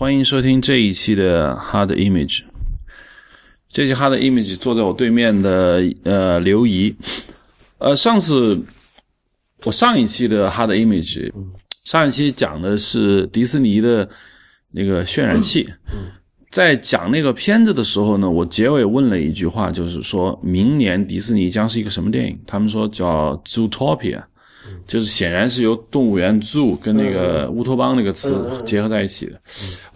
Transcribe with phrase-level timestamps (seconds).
[0.00, 2.40] 欢迎收听这一期的 Hard Image。
[3.68, 6.96] 这期 Hard Image 坐在我对面的呃刘怡，
[7.76, 8.58] 呃上次
[9.62, 11.30] 我上一期的 Hard Image，
[11.84, 14.08] 上一期讲的是迪士尼的
[14.70, 15.68] 那个渲染器。
[16.50, 22.40] 在讲那个片子的时候呢，我结尾问了一句话，就是说明年迪士尼将是一个什么电影？
[22.46, 24.22] 他们说叫 Zootopia。
[24.90, 29.40] 就是显然是由动物园 zoo 跟那个乌托邦那个词结合在一起的。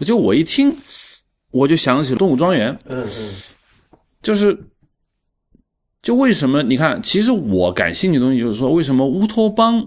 [0.05, 0.73] 就我一听，
[1.51, 2.69] 我就想起动物庄园。
[2.85, 3.31] 嗯嗯，
[4.21, 4.57] 就是，
[6.01, 9.79] 就为什么你看，其实我感兴趣的东西就是说，为什么乌托邦，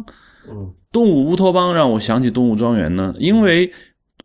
[0.46, 3.14] 嗯，动物乌托邦让我想起动物庄园呢？
[3.18, 3.72] 因为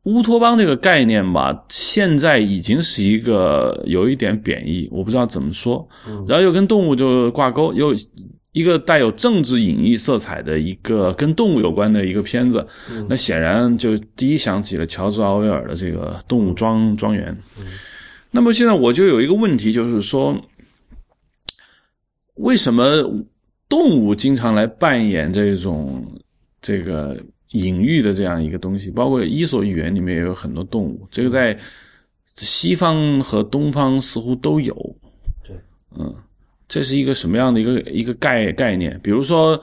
[0.03, 5.87] 乌托邦这个概念吧，现在已经是一个有一点贬义，我不知道怎么说。
[6.27, 7.95] 然后又跟动物就挂钩，又。
[8.53, 12.65] 一个带有政治隐喻色彩的一个跟动物有关的一个片子，
[13.09, 17.35] 那显然就第一想起了乔治奥威尔的这个《动物庄庄园》。
[18.29, 20.39] 那么现在我就有一个问题，就是说，
[22.35, 23.03] 为什么
[23.67, 26.05] 动物经常来扮演这种
[26.61, 27.17] 这个
[27.51, 28.91] 隐喻的这样一个东西？
[28.91, 31.57] 包括《伊索寓言》里面也有很多动物，这个在
[32.35, 34.75] 西方和东方似乎都有。
[35.43, 35.55] 对，
[35.97, 36.15] 嗯。
[36.73, 38.99] 这是一个什么样的一个一个概概念？
[39.03, 39.55] 比如说，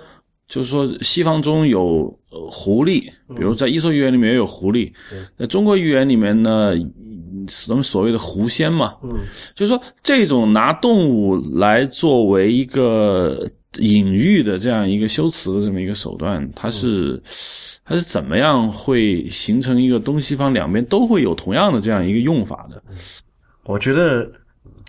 [0.47, 2.09] 就是说西方中有
[2.49, 3.03] 狐狸，
[3.35, 4.93] 比如在伊索寓言里面也有狐狸，
[5.37, 6.73] 在中国寓言里面呢，
[7.49, 9.11] 什么所谓的狐仙嘛，嗯，
[9.57, 13.51] 就是说这种拿动物来作为一个
[13.81, 17.21] 隐喻的这样一个修辞的这么一个手段，它是
[17.85, 22.81] 它是怎么样会形成一个东西方两边都会有同样的这样一个用法的？
[23.65, 24.31] 我觉得。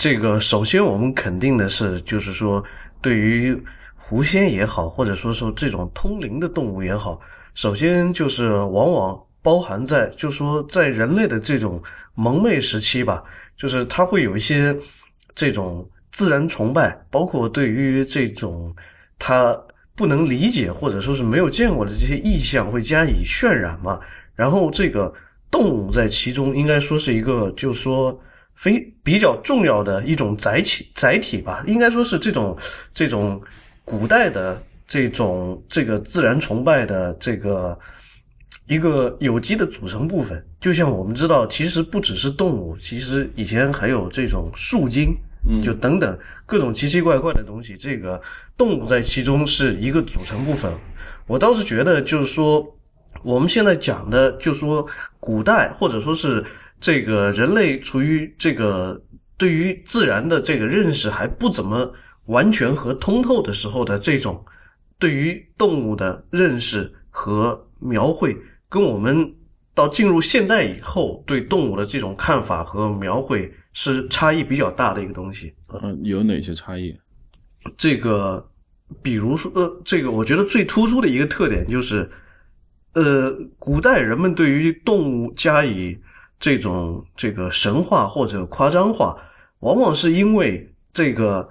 [0.01, 2.63] 这个首先我们肯定的是，就是说，
[3.03, 3.55] 对于
[3.95, 7.21] 狐仙也好，或者说说这种通灵的动物也好，
[7.53, 11.79] 首先就是往往包含在，就是说在人类的这种
[12.15, 13.23] 蒙昧时期吧，
[13.55, 14.75] 就是它会有一些
[15.35, 18.75] 这种自然崇拜，包括对于这种
[19.19, 19.55] 他
[19.95, 23.99] 不能理解或者说是没有见过的这些意象会加以渲染嘛。
[24.33, 25.13] 然后这个
[25.51, 28.19] 动物在其中应该说是一个，就是说。
[28.55, 32.55] 非比较重要的一种载体载体吧，应该说是这种
[32.93, 33.41] 这种
[33.83, 37.77] 古代的这种这个自然崇拜的这个
[38.67, 40.45] 一个有机的组成部分。
[40.59, 45.15] 就像我们知道，其实不只是动物，其实以前还有这种树精，
[45.63, 47.75] 就等等各种奇奇怪怪的东西。
[47.75, 48.21] 这个
[48.55, 50.71] 动物在其中是一个组成部分。
[51.25, 52.63] 我倒是觉得，就是说
[53.23, 54.85] 我们现在讲的，就说
[55.19, 56.45] 古代或者说是。
[56.81, 59.01] 这个人类处于这个
[59.37, 61.93] 对于自然的这个认识还不怎么
[62.25, 64.43] 完全和通透的时候的这种
[64.99, 68.35] 对于动物的认识和描绘，
[68.67, 69.33] 跟我们
[69.73, 75.53] 到进入现代以后对动物的这种看法和描绘是差异比较大的一个东西。
[75.81, 76.95] 嗯，有哪些差异？
[77.77, 78.45] 这个，
[79.01, 82.09] 比如说，呃，这个我觉得最突出的一个特点就是，
[82.93, 85.97] 呃，古代人们对于动物加以
[86.41, 89.15] 这种这个神话或者夸张化，
[89.59, 91.47] 往往是因为这个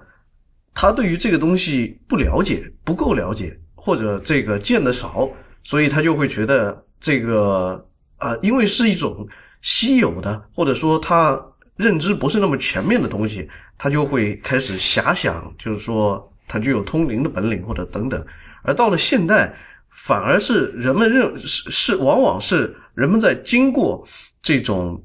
[0.73, 5.29] 他对于这个东西不了解，不够了解，或者这个见得少，
[5.63, 7.83] 所以他就会觉得这个
[8.17, 9.25] 啊，因为是一种
[9.61, 11.39] 稀有的，或者说他
[11.77, 18.23] 认知不是那么全面的东西，他就会开始遐想，就是说他具有通灵的本领或者等等。
[18.63, 19.55] 而到了现代，
[19.91, 24.05] 反而是人们认是是往往是人们在经过。
[24.43, 24.99] 这种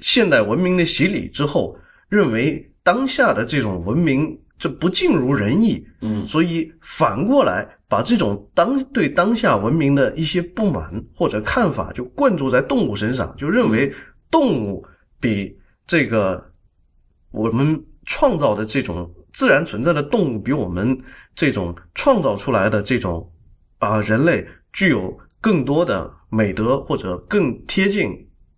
[0.00, 1.78] 现代文明的洗礼之后，
[2.08, 13.94] 认为当下的这种文明这不尽如人意，嗯，所以反过来把这种当对当下文明的一些不满或者看法，就灌注在动物身上，就认为
[14.28, 14.84] 动物
[15.20, 15.56] 比
[15.86, 16.44] 这个
[17.30, 20.98] 我们创造的这种自然存在的动物，比我们
[21.32, 23.32] 这种创造出来的这种
[23.78, 26.14] 啊人类具有更多的。
[26.28, 28.10] 美德或者更贴近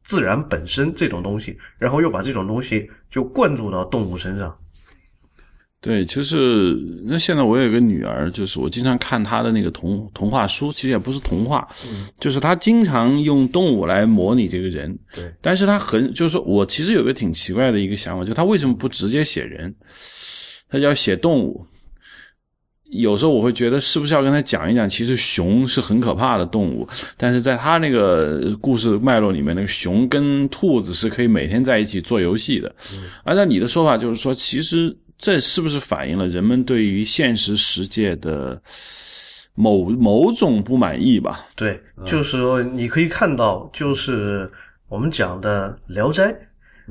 [0.03, 4.57] 自然本身这种东西，然后又把这种东西就灌注到动物身上。
[5.83, 6.75] 对，就是
[7.05, 11.69] 那现在我有个女儿，就是我经常看她的那个童童话书，其实也不是童话，
[12.19, 14.99] 就是她经常用动物来模拟这个人。
[15.15, 19.73] 对，但是她很就是说我其实有个挺奇怪的一个想法，就她为什么不直接写人，
[20.71, 21.65] 她就要写动物？
[22.91, 32.75] 有时候我会觉得，是不是要跟他讲一讲，其实熊是很可怕的动物，但是在他那个故事脉络里面，那个熊跟兔子是可以每天在一起做游戏的。
[33.25, 38.61] 按照你的说法，就是说，其实这是不是反映了人们对于现实世界的
[39.55, 41.47] 某某种不满意吧？
[41.57, 44.51] 对，就是说你可以看到，就是
[44.89, 46.25] 我们讲的《聊斋》，《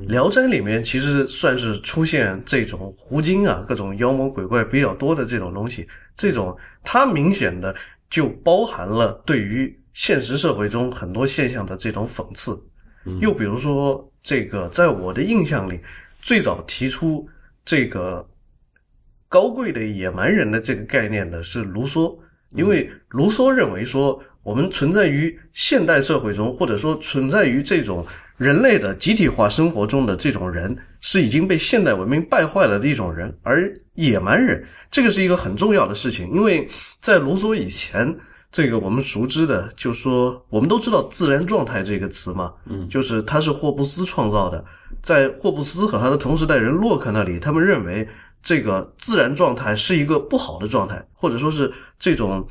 [0.06, 5.86] 聊斋》里面其实算是出现这种狐精啊，各种妖魔鬼怪比较多的这种东西。
[6.16, 7.74] 这种它明显的
[8.08, 12.56] 就包含了对于现实社会中很多现象的这种讽刺。
[13.20, 15.80] 又比如说，这个在我的印象里，
[16.22, 17.28] 最早提出
[17.64, 18.24] 这个
[19.28, 22.16] 高贵的野蛮人的这个概念的是卢梭，
[22.52, 24.22] 因为卢梭认为说。
[24.44, 28.06] 我们存在于现代社会中，或者说存在于这种
[28.38, 33.36] 人类的集体化生活中的这种人，是已经被现代文明败坏了的一种人。
[33.42, 36.66] 而野蛮人，这个是一个很重要的事情，因为
[37.00, 38.16] 在卢梭以前，
[38.52, 44.64] 这个我们熟知的，就说我们都知道“自然状态”这个词嘛，嗯，就是他是霍布斯创造的，
[45.02, 48.08] 在霍布斯和他的同时代人洛克那里，他们认为
[48.40, 52.46] 这个自然状态是一个不好的状态，或者说是这种。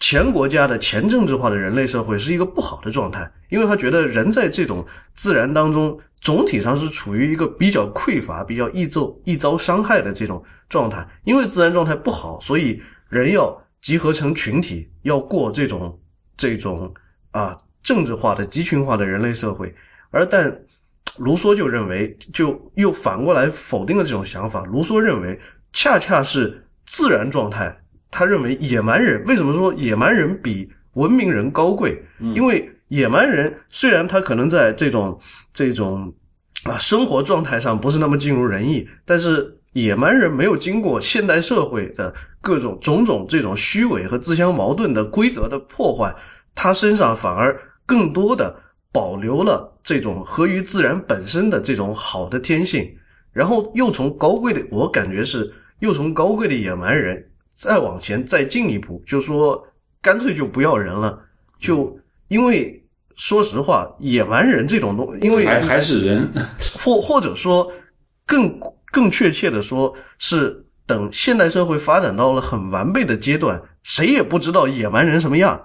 [0.00, 11.06] 前国家的前政治化的人类社会是一个不好的状态，因为他觉得人在这种自然当中总体上是处于一个比较匮乏、比较易遭易遭伤害的这种状态。
[11.24, 15.98] 因为自然状态不好，所以人要集合成群体，要过这种
[16.36, 16.92] 这种
[17.32, 19.74] 啊政治化的集群化的人类社会。
[20.10, 20.60] 而但
[21.16, 24.64] 卢梭就认为，就又反过来否定了这种想法。
[24.64, 25.38] 卢梭认为，
[25.72, 27.76] 恰恰是自然状态。
[28.10, 32.02] 他认为野蛮人为什么说野蛮人比文明人高贵？
[32.34, 35.18] 因为野蛮人虽然他可能在这种
[35.52, 36.12] 这种
[36.64, 46.12] 啊生活状态上不是那么尽如人意，但是野蛮人没有经过现代社会的各种种种这种虚伪和自相矛盾的规则的破坏，
[46.54, 48.58] 他身上反而更多的
[48.90, 52.90] 保留了这种合于自然本身的这种好的天性，
[53.32, 57.24] 然后又从高贵的，我感觉是又从高贵的野蛮人。
[57.58, 59.60] 再往前再进一步，就说
[60.00, 61.18] 干脆就不要人了，
[61.58, 62.80] 就因为
[63.16, 66.32] 说实话，野蛮人这种东，因为还还是人，
[66.78, 67.68] 或或者说
[68.24, 68.60] 更
[68.92, 75.60] 更确切的说，是等现代社会发展到了很完备的阶段，谁也不知道野蛮人什么样。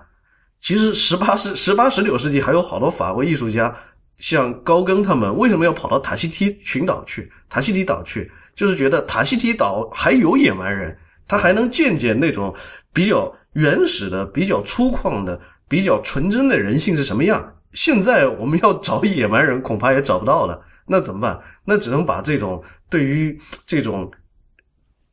[0.61, 3.75] 其实十八世十八十九世纪还有好多法国艺术家，
[4.17, 7.31] 像高更他们，为什么要跑到塔希提群岛去？
[7.49, 10.97] 塔希提岛去，就是觉得塔希提岛还有野蛮人。
[11.27, 12.53] 他还能见见那种
[12.91, 17.55] 比较原始的、比较粗犷的、比较纯真的人性是什么样。
[17.71, 20.61] 现在我们要找野蛮人，恐怕也找不到了。
[20.85, 21.41] 那怎么办？
[21.65, 24.11] 那只能把这种对于这种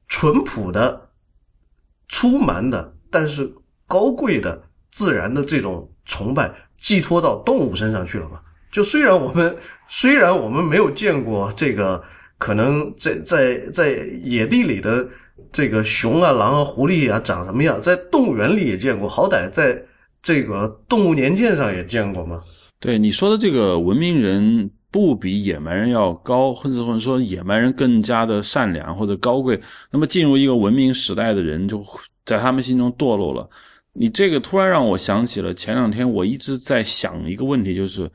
[0.09, 1.11] 淳朴的、
[2.09, 3.51] 粗蛮的，但是
[3.87, 8.41] 高贵的、自然的这种崇拜，寄托到动物身上去了嘛？
[8.71, 9.57] 就虽然我们
[9.89, 12.03] 虽然我们没有见过这个，
[12.37, 13.91] 可能在在在
[14.23, 15.09] 野地里的。
[15.53, 19.81] 这个熊啊、狼啊、狐狸啊长什么样，在动物园里也见过，好歹在
[20.23, 22.43] 这个动物年鉴上也见过嘛？
[22.79, 29.61] 对你说的这个文明人不比野蛮人要高，或者或者说野蛮人更加的善良或者高贵，
[29.91, 31.85] 那么进入一个文明时代的人就
[32.25, 33.49] 在他们心中堕落了。
[33.93, 38.11] 你这个突然让我想起了前两天我一直在想一个问题，就是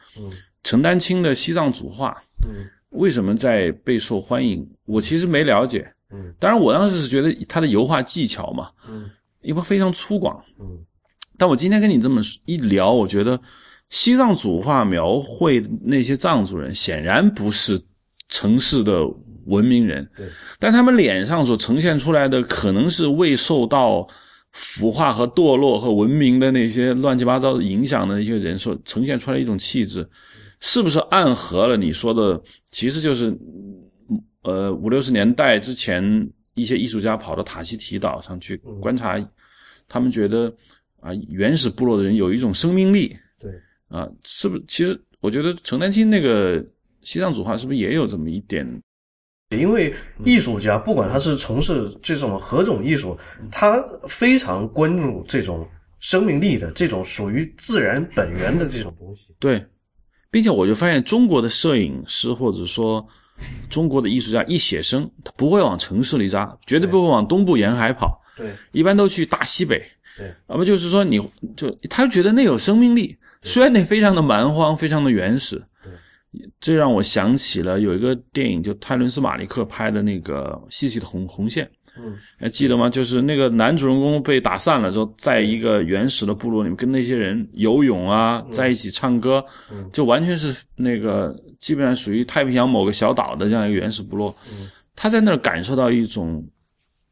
[0.64, 2.16] 陈丹青的西藏组画，
[2.48, 4.68] 嗯，为什么在备受欢迎？
[4.86, 5.86] 我其实没了解。
[6.12, 9.10] 嗯，当然，我当时是觉得他的油画技巧嘛，嗯，
[9.42, 10.78] 因为非常粗犷，嗯，
[11.38, 13.40] 但我今天跟你这么一聊，我觉得
[13.90, 17.82] 西藏组画描绘那些藏族人显然不是
[18.30, 19.04] 城市的
[19.46, 20.28] 文明人，对，
[20.60, 24.08] 但他们脸上所呈现出来的可能是未受到
[24.52, 30.08] 腐化和堕落和文明的那些乱七八糟的影响的一些人所呈现出来一种气质，
[30.60, 32.40] 是不是暗合了你说的？
[32.70, 33.36] 其实就是。
[34.46, 39.20] 呃，五六十年代之前，一些艺术家跑到塔希提岛上去观察，
[39.88, 40.56] 他们觉得
[41.00, 43.18] 啊，原始部落的人有一种生命力。
[43.40, 43.52] 对，
[43.88, 44.64] 啊，是不是？
[44.68, 46.64] 其实我觉得陈丹青那个
[47.02, 48.64] 西藏组画是不是也有这么一点？
[49.50, 49.92] 因为
[50.24, 53.18] 艺术家不管他是从事这种何种艺术，
[53.52, 55.68] 他非常关注这种
[56.00, 59.34] 生命力的这种属于自然本源的这种东西。
[59.40, 59.66] 对，
[60.30, 63.04] 并且我就发现中国的摄影师或者说。
[63.70, 69.82] 中国的艺术家一写生，他不会往城市里扎，绝对不会往东部沿海跑，对，一般都去大西北，
[70.18, 71.20] 对，那么就是说，你
[71.56, 81.66] 就他觉得那有生命力，虽然那非常的蛮荒，非常的原始，对，这让我想起了有一个电影，就泰伦斯·马利克拍的那个《细细的红红线》。
[81.98, 82.90] 嗯，还记得吗？
[82.90, 89.42] 就是那个男主人公被打散了之后，在一个原始的部落里面，跟那些人游泳啊，在一起唱歌，
[89.94, 94.36] 就完全是那个基本上属于太平洋某个小岛的这样一个原始部落。
[94.96, 96.46] 他在那儿感受到一种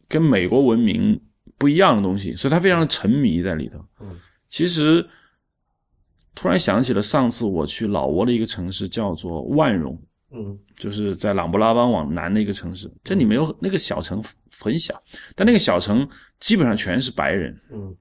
[0.07, 1.19] 跟美国文明
[1.57, 3.77] 不一样的东西，所以他非常的沉迷在里头。
[4.00, 4.15] 嗯，
[4.47, 5.05] 其实
[6.33, 12.89] 突然想起了上次我去老挝的一个城市，叫做万荣，嗯就是在琅勃拉邦往南的一个城市。
[13.03, 14.23] 这里面有那个小城
[14.59, 15.01] 很小，
[15.35, 16.07] 但那个小城
[16.39, 17.95] 基本上全是白人，嗯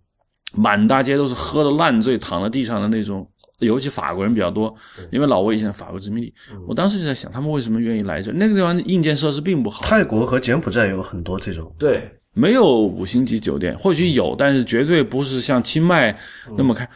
[0.55, 3.29] 满大街都是喝的烂醉、躺在地上的那种，
[3.67, 4.75] 尤其法国人比较多，
[5.11, 6.35] 因为老挝以前法国殖民地。
[6.67, 8.31] 我当时就在想，他们为什么愿意来这？
[8.33, 16.19] 那个地方硬件设施并不好，泰国和柬埔寨有很多这种，对，没有五星级酒店，或许有，但是绝对不是像清迈
[16.57, 16.89] 那么开。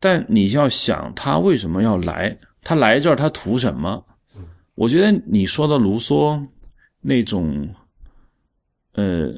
[0.00, 2.38] 但你要想，他为什么要来？
[2.62, 4.04] 他来这儿，他图什么？
[4.74, 6.40] 我觉得你说的卢梭
[7.00, 7.68] 那种，
[8.94, 9.32] 呃，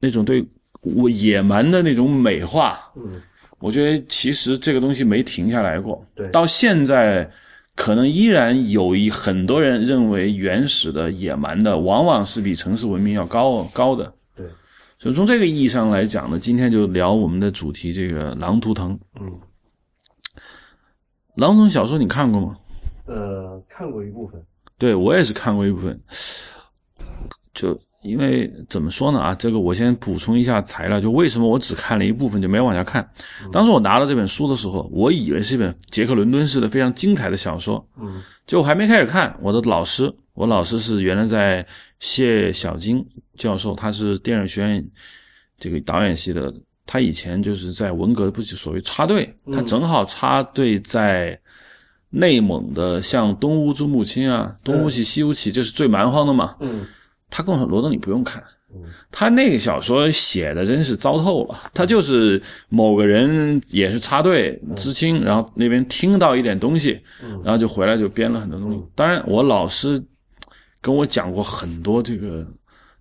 [0.00, 0.44] 那种对
[0.80, 3.22] 我野蛮的那种美化，嗯
[3.64, 6.06] 我觉得其实这个东西没停下来过。
[6.14, 7.26] 对到现在
[7.74, 14.12] 可能依然有一很多人认为原始的、野蛮的，往往是比城市文明要高高的。
[14.36, 14.46] 对，
[14.98, 18.94] 所以从这个意义上来讲呢，今天就聊我们的主题，这个《狼图腾》。
[19.18, 19.32] 嗯
[21.36, 22.56] 狼图腾小说你看过吗？
[23.06, 24.40] 呃，看过一部分，
[24.76, 25.98] 对我也是看过一部分。
[27.54, 33.08] 就因为怎么说呢啊，这个我先补充一下材料，就为什么我只看了一部分就没往下看。
[33.50, 41.66] 当时我拿到这本书的时候，我以为是一本杰克伦敦式的非常精彩的小说，嗯就我还没开始看，我的老师，我老师是原来在
[41.98, 43.02] 谢小金
[43.36, 44.86] 教授，他是电影学院
[45.58, 46.52] 这个导演系的，
[46.84, 51.40] 他以前就是在文革不是所谓插队，他正好插队在
[52.10, 56.54] 内蒙的像东乌珠穆青啊、东乌起、西乌起，这是最蛮荒的嘛。
[56.60, 56.86] 嗯
[57.36, 58.40] 他跟我说：“罗登，你不用看，
[59.10, 61.58] 他那个小说写的真是糟透了。
[61.74, 67.00] 他就是某个人也是插队知青，然后那边听到一点东西，
[67.42, 68.80] 然后就回来就编了很多东西。
[68.94, 70.00] 当然，我老师
[70.80, 72.46] 跟我讲过很多这个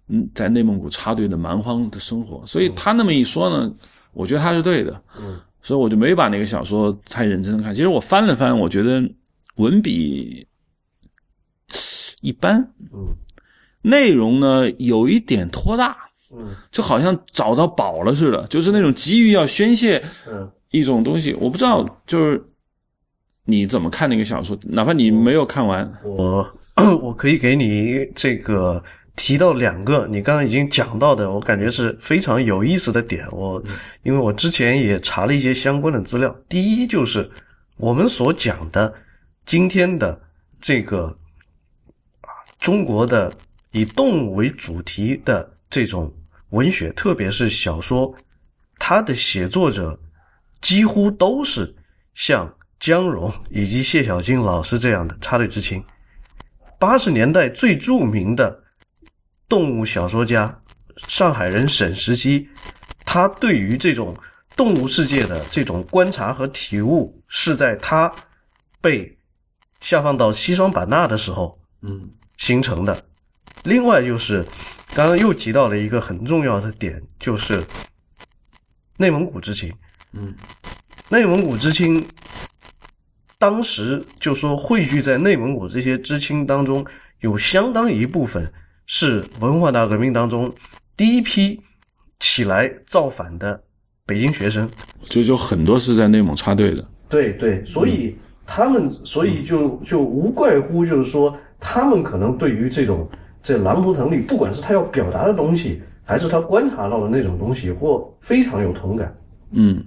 [0.08, 3.72] 嗯，在内蒙古插队的蛮荒的生活，所以他那么一说呢，
[4.14, 5.00] 我觉得他是对的。
[5.20, 5.40] 嗯。
[5.62, 7.74] 所以我就没把那个小说太认真的看。
[7.74, 9.02] 其实我翻了翻，我觉得
[9.56, 10.46] 文笔
[12.20, 12.60] 一般，
[12.94, 13.16] 嗯
[13.84, 15.96] 内容呢有一点拖大，
[16.32, 21.36] 嗯就好像找到宝了似的，就是那种急于要宣泄嗯一种东西。
[21.40, 22.44] 我不知道，就是
[23.46, 26.50] 你怎么看那个小说，哪怕你没有看完，我
[27.02, 28.84] 我可以给你这个
[29.16, 33.28] 提到两个你刚刚已经讲到的，我感觉是非常有意思的点。
[33.32, 33.62] 我
[34.02, 37.30] 因为我之前也查了一些相关的资料，第一就是
[37.78, 38.92] 我们所讲的
[39.46, 40.20] 今天的
[40.60, 41.16] 这个
[42.22, 43.32] 啊中国的
[43.74, 46.12] 以动物为主题的这种
[46.50, 48.16] 文学，特别是小说，
[48.78, 50.00] 它的写作者
[50.62, 51.76] 几乎都是
[52.14, 55.84] 像江荣以及谢小金老师这样的插队知青。
[56.78, 58.64] 八十年代最著名的
[59.50, 60.56] 动物小说家，
[61.08, 62.48] 上海人沈石溪，
[63.04, 64.16] 他对于这种
[64.56, 68.14] 动物世界的这种观察和体悟，是在他
[68.80, 69.18] 被
[69.82, 73.04] 下放到西双版纳的时候嗯形成的。
[73.64, 74.46] 另外就是
[74.94, 77.64] 刚刚又提到了一个很重要的点，就是
[78.98, 79.74] 内蒙古知青。
[80.14, 80.34] 嗯
[81.10, 82.06] 内蒙古知青，
[83.38, 86.86] 当时就说汇聚在内蒙古这些知青当中，
[87.20, 88.52] 有相当一部分
[88.86, 90.54] 是文化大革命当中
[90.98, 91.60] 第一批
[92.20, 93.62] 起来造反的
[94.06, 94.70] 北京学生。
[95.06, 98.16] 就就很多是在内蒙插队的，对对，所以
[98.46, 103.10] 他们，所以就就无怪乎就是说，他们可能对于这种
[103.44, 109.14] 这狼图腾里，不管是他要表达的东西，还是他观察到的那种东西，或非常有同感。
[109.52, 109.84] 嗯，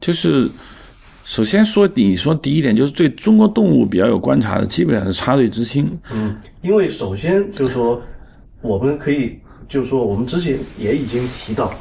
[0.00, 0.48] 就是
[1.24, 8.00] 首先说你说第一点，就是对中国动物比较有观察的，基本上是插队知青，嗯，因为首先就是说，
[8.62, 9.36] 我们可以
[9.68, 11.74] 就是说，我们之前也已经提到，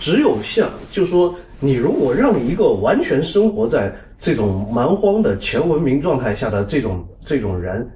[0.00, 7.86] 只有像就是说，你如果让一个完全生活在这种蛮荒的前文明状态下的这种这种人，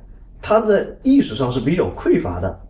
[0.41, 2.61] 他在意识上是比较匮乏的。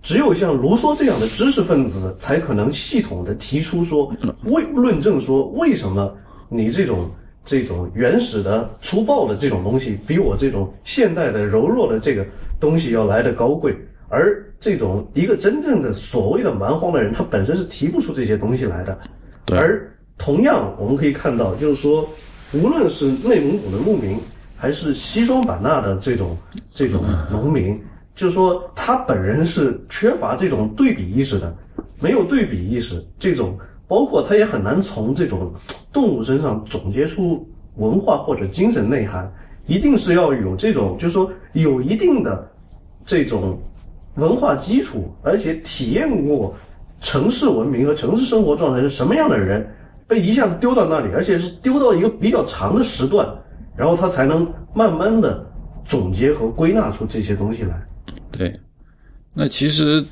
[0.00, 6.16] 只有像卢梭这样的知识分子，才可能系统的提出说，为论证说为什么
[6.48, 7.10] 你这种
[7.44, 12.24] 这种原始的粗暴的这种东西，比我这种现代的柔弱的这个
[12.60, 13.76] 东西要来的高贵。
[14.08, 18.98] 而这种一个真正的所谓的蛮荒的人，他本身是提不出这些东西来的。
[19.44, 22.08] 对而同样，我们可以看到，就是说，
[22.54, 24.16] 无论是内蒙古的牧民，
[24.58, 26.36] 还是西双版纳的这种
[26.72, 27.80] 这种农民，
[28.16, 31.56] 就是说他本人是缺乏这种对比意识的，
[32.00, 35.52] 没有对比意识，这种包括他也很难从这种
[35.92, 39.32] 动物身上总结出文化或者精神内涵，
[39.66, 42.50] 一定是要有这种，就是说有一定的
[43.06, 43.56] 这种
[44.16, 46.52] 文化基础，而且体验过
[47.00, 49.64] 城市文明和城市生活状态是什么样的人，
[50.08, 53.24] 被一下子丢到那里，而且是丢到一个比较长的时段，
[53.78, 55.48] 然后他才能慢慢的
[55.84, 57.80] 总结和归纳出这些东西来。
[58.32, 58.58] 对，
[59.32, 60.04] 那其实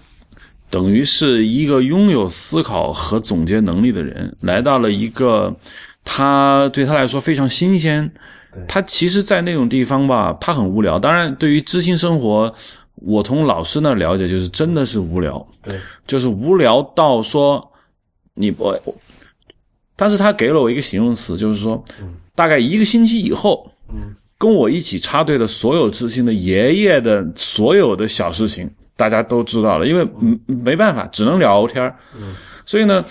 [0.70, 5.54] 等于是一个拥有思考和总结能力的人，来到了一个
[6.04, 8.10] 他对他来说非常新鲜。
[8.66, 10.98] 他其实，在那种地方吧，他很无聊。
[10.98, 12.50] 当然，对于知青生活，
[12.94, 15.46] 我从老师那了解，就是真的是无聊。
[15.62, 17.70] 对，就是无聊到说
[18.32, 18.74] 你不，
[19.94, 21.84] 但是他给了我一个形容词，就是说，
[22.36, 30.08] 大概一个星期以后，嗯，跟我一起插队的所有知青的爷爷的所有的小事情，大家都知道了，因为
[30.46, 33.04] 没办法，只能聊天嗯，所以呢，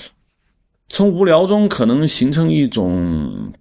[0.87, 3.51] 从无聊中可能形成一种。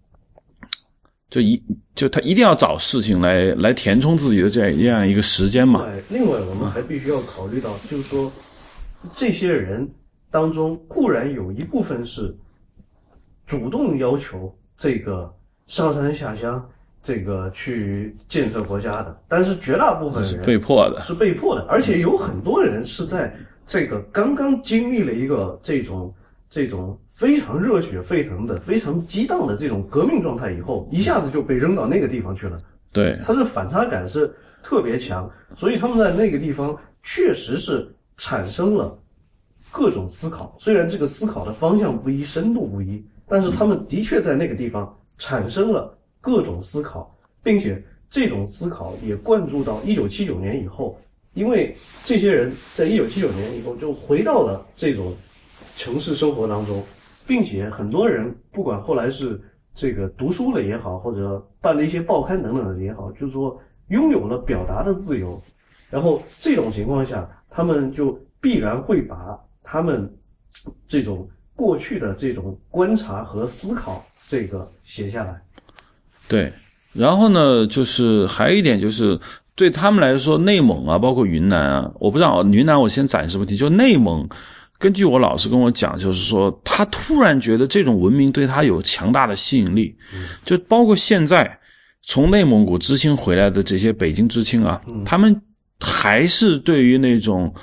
[1.31, 1.61] 就一
[1.97, 5.85] 就他一定要找事情来来填充自己的这样这样一个时间嘛。
[6.09, 8.31] 另外，我们还必须要考虑到，就是说，
[9.13, 9.89] 这些人
[10.31, 12.33] 当中固然有一部分是
[13.49, 15.35] 主动要求这个
[15.67, 16.65] 上山下乡，
[17.03, 23.35] 这个去建设国家的，但是绝大部分人是被迫的，是被迫的，而且有很多人是在
[23.67, 26.15] 这个刚刚经历了一个这种
[26.49, 26.99] 这种。
[27.17, 32.59] 非常热血沸腾的、非常激荡的这种革命状态，以后一下子就被扔到那个地方去了。
[32.93, 38.99] 对，他是反差感是特别强，所以他们在那个地方确实是产生了
[39.71, 40.57] 各种思考。
[40.59, 44.93] 虽然这个思考的方向不一、深度不一，但是他们的确在那个地方
[45.25, 51.01] 产生了各种思考，并且这种思考也灌注到一九七九年以后，
[51.33, 55.15] 因为这些人在一九七九年以后就回到了这种
[55.79, 56.85] 城市生活当中。
[57.27, 59.41] 并且很多人不管后来是
[59.75, 65.43] 这个读书了也好，或者办了一些报刊等等的也好，就是说拥有了表达的自由，
[65.89, 70.15] 然后这种情况下，他们就必然会把他们
[70.87, 71.27] 这种
[71.57, 75.41] 过去的这种观察和思考这个写下来。
[76.29, 76.53] 对，
[76.93, 79.19] 然后呢，就是还有一点就是
[79.55, 84.29] 对他们来说，内蒙啊，包括云南啊，我不知道云南，我先暂时不提，就内蒙。
[84.79, 89.97] 根据我老师跟我讲，就是说他突然觉得这种文明对他有强大的吸引力，
[90.45, 91.59] 就包括现在
[92.03, 95.41] 从内蒙古知青回来的这些北京知青啊，他们
[95.79, 97.55] 还是对于那种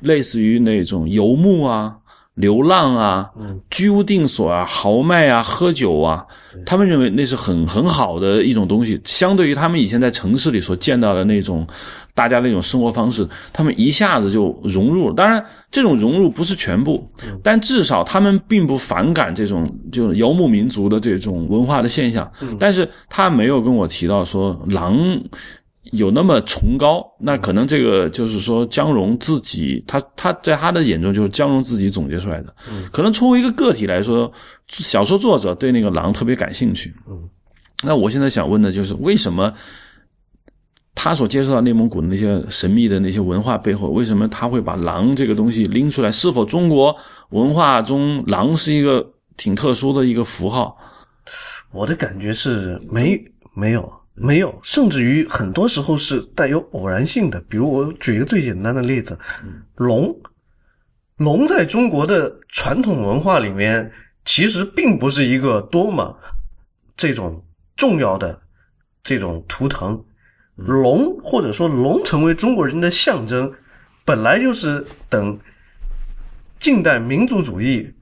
[0.00, 1.96] 类似于那种游牧啊。
[2.36, 3.30] 流浪啊，
[3.70, 6.24] 居无定所啊，豪迈啊，喝酒啊，
[6.64, 9.00] 他们认为那是很很好的一种东西。
[9.04, 11.66] 相对于他们以前在城市里所见到的那种
[12.14, 15.14] 大家那种生活方式，他们一下子就融入了。
[15.14, 17.10] 当然，这种融入不是全部，
[17.42, 22.30] 但至少他们并不反感这种就是游牧民族的这种文化的现象。
[22.58, 24.98] 但是他没有跟我提到说狼。
[25.92, 32.54] 有那么崇高，那可能这个就是说姜荣自己，他他在他的眼中就是姜荣自己总结出来的。
[32.68, 34.30] 嗯，可能作为一个个体来说，
[34.68, 36.94] 小说作者对那个狼特别感兴趣。
[37.08, 37.28] 嗯，
[37.84, 39.52] 那我现在想问的就是，为什么
[40.94, 46.10] 他所接触到内蒙古的那些神秘的那些文化背后，为什么他会把狼这个东西拎出来？
[46.10, 46.96] 是否中国
[47.30, 50.76] 文化中狼是一个挺特殊的一个符号？
[51.70, 53.16] 我的感觉是没
[53.54, 53.92] 没有。
[54.18, 57.38] 没有，甚至于很多时候是带有偶然性的。
[57.50, 59.18] 比如我举一个最简单的例子，
[59.74, 60.18] 龙，
[61.18, 63.92] 龙在中国的传统文化里面，
[64.24, 66.18] 其实并不是一个多么
[66.96, 67.44] 这种
[67.76, 68.40] 重要的
[69.02, 70.02] 这种图腾。
[70.54, 73.52] 龙或者说龙成为中国人的象征，
[74.06, 75.38] 本来就是等
[76.58, 77.92] 近代民族主义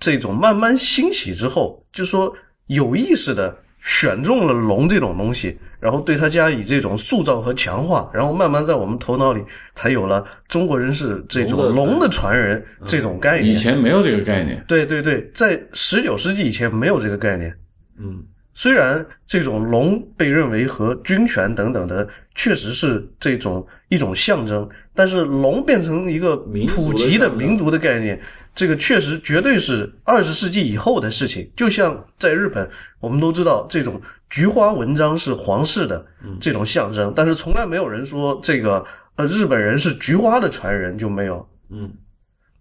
[0.00, 2.34] 这种慢慢兴起之后，就说
[2.66, 3.56] 有意识的。
[3.84, 9.44] 选中了龙这种东西，然后对它加以这种塑造和强化，然后慢慢在我们头脑里
[9.74, 13.54] 才有了中国人是这种龙的传人这种概念。
[13.54, 14.64] 以前没有这个概念。
[14.66, 17.54] 对对对，在十九世纪以前没有这个概念。
[17.98, 28.20] 嗯，虽然这种龙被认为和军权等等的确实是这种一种象征，但是龙变成一个普及的民族的概念。
[28.54, 31.50] 这个确实绝对是二十世纪以后的事情。
[31.56, 36.06] 就像在日本，我们都知道这种菊花纹章是皇室的
[36.38, 38.86] 这种象征，但是从来没有人说这个
[39.16, 41.44] 呃日本人是菊花的传人就没有。
[41.70, 41.92] 嗯，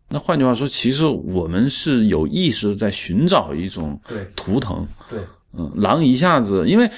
[0.09, 4.01] 那换句话说，其实我们是有意识在寻找一种
[4.35, 4.87] 图腾。
[5.11, 5.19] 对，
[5.57, 6.89] 嗯，狼一下子因为。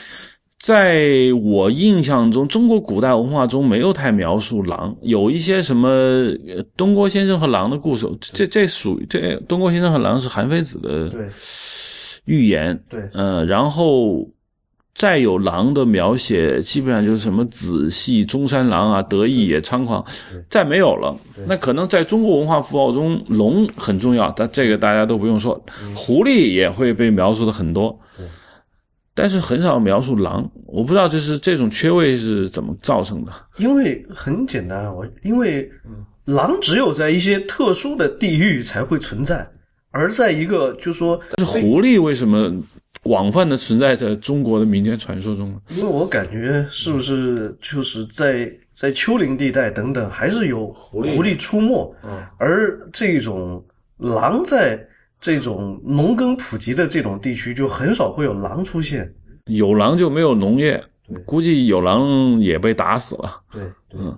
[0.57, 1.03] 在
[1.43, 5.89] 我印象中，中国古代文化中没有太描述狼，有一些什么
[6.75, 11.27] 东郭先生和狼的故事，这这属于这东郭先生和狼是韩非子的对
[12.23, 14.27] 寓言，对，呃，然后
[14.95, 20.03] 再有狼的描写，基本上就是什么子细、中山狼啊、得意也猖狂，
[20.49, 21.15] 再没有了。
[21.47, 25.61] 那可能在中国文化符号中，龙很重要，但这个大家都不用说。
[25.93, 27.95] 狐狸也会被描述的很多，
[29.15, 30.47] 但是很少描述狼。
[30.67, 33.31] 我不知道这是这种缺位是怎么造成的。
[33.57, 35.67] 因为很简单，我因为
[36.25, 39.47] 狼只有在一些特殊的地域才会存在，
[39.89, 42.53] 而在一个就说，但是狐狸为什么？
[43.03, 51.95] 广泛的存在在中国的民间传说中呢，因为我感觉是不是就是在在丘陵地带等等，还是有狐狸出没。
[52.03, 53.63] 嗯，而这种
[53.97, 54.83] 狼在
[55.19, 59.13] 这种农耕普及的这种地区，就很少会有狼出现。
[59.45, 60.83] 有狼就没有农业，
[61.25, 63.41] 估计有狼也被打死了。
[63.51, 64.17] 对，嗯，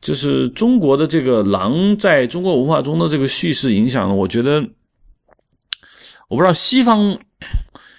[0.00, 4.60] 就是中国的这个狼在中国文化中的这个叙事影响，我觉得
[6.28, 7.18] 我不知道西方。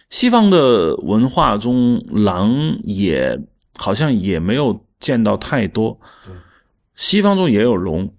[0.09, 3.39] 西方的文化中，狼也
[3.77, 5.97] 好像也没有见到太多。
[6.95, 8.11] 西方中也有龙，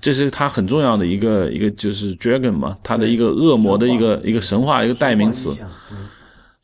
[0.00, 5.54] 这是它很重要的一个一个就是 dragon 嘛，它的一个恶魔的一个一个神话一个代名词。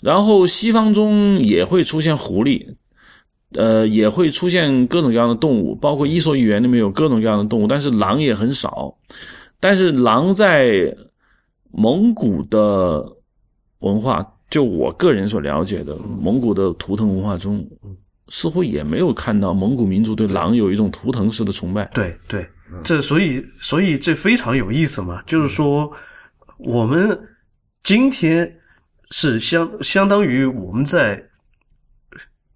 [0.00, 2.66] 然后西方中也会出现狐狸，
[3.52, 8.96] 呃，也会出现各种各样的动物，包括《伊索寓言》里面有各种各样的动物，但是狼也很少。
[9.58, 10.96] 但是狼在
[11.70, 13.04] 蒙古的
[13.80, 14.26] 文化。
[14.50, 17.64] 就我个人所了解的蒙古的图腾文化中，
[18.30, 21.84] 似乎也没有看到蒙古民族对狼有一种图腾式的崇拜。
[21.92, 22.48] 对对，
[22.82, 25.92] 这所以所以这非常有意思嘛，就是说
[26.56, 27.20] 我们
[27.82, 28.50] 今天
[29.10, 31.22] 是相相当于我们在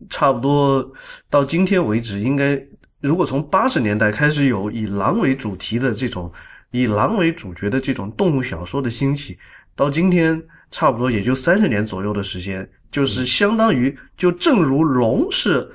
[0.09, 0.91] 差不多
[1.29, 2.59] 到今天为止，应该
[3.01, 6.33] 如果从八十年代开始有以狼为主题的这种
[6.71, 9.37] 以狼为主角的这种动物小说的兴起，
[9.77, 10.43] 到今天。
[10.71, 15.69] 差不多也就三十年左右的时间，就是相当于就正如龙是，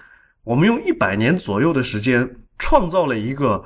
[0.46, 3.62] 我们用一百年左右的时间创造了一个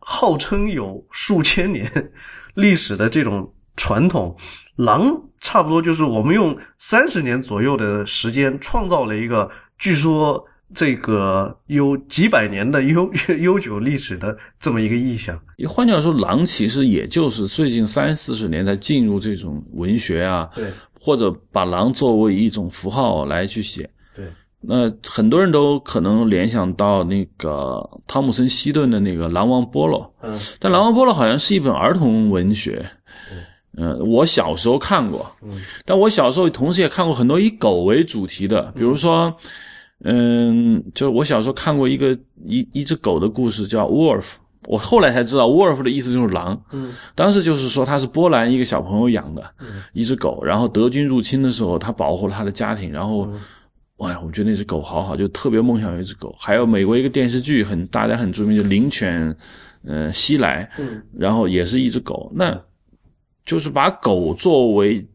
[0.00, 1.90] 号称有数千年
[2.52, 4.36] 历史的这种传统，
[4.76, 10.46] 狼差不多就是我们用三十年左右的时间创造了一个据说。
[10.74, 13.08] 这个有几百年的悠
[13.40, 24.26] 悠久历史的这么一个意象，换句话说，狼其实也就是最近三四十年才进入这种文学啊，对，或者把狼作为一种符号来去写，对。
[24.60, 32.84] 那很多人都可能联想到那个汤姆森希顿的那个《狼王波罗》，嗯，但《狼王波罗》好像是一本儿童文学，
[33.76, 39.32] 嗯，我小时候看过，嗯，但我小时候同时也看过很多以狗为主题的，比如说。
[40.06, 42.12] 嗯，就我小时候看过一个
[42.44, 44.34] 一一只狗的故事，叫 Wolf。
[44.66, 46.58] 我后来才知道，Wolf 的意思就是狼。
[46.72, 49.42] 嗯，当时就是说他是波兰一个小朋友养的，
[49.92, 50.42] 一只狗。
[50.44, 52.92] 然后德军入侵的时候，他保护了他的家庭。
[52.92, 53.28] 然后，
[53.96, 56.34] 哇，我觉得那只狗好好，就特别梦想有一只狗。
[56.38, 59.34] 还有美国一个电视剧很大家很著名，就灵犬，
[59.84, 60.70] 嗯，西来。
[60.78, 62.58] 嗯，然后也是一只狗，那
[63.44, 65.06] 就是把狗作为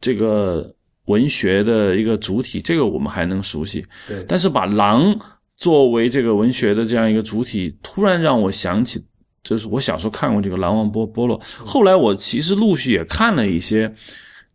[0.00, 0.74] 这个。
[1.06, 3.84] 文学的一个主体，这个我们还能熟悉。
[4.08, 5.14] 对，但是把狼
[5.56, 9.02] 作为这个文学的这样一个主体，突然让我想起，
[9.42, 11.38] 就是我小时候看过这个《狼王波波洛》。
[11.64, 13.92] 后来我其实陆续也看了一些